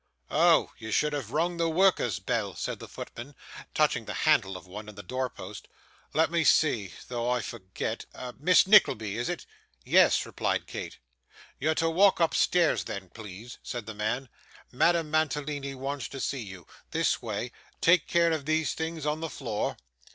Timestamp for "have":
1.13-1.29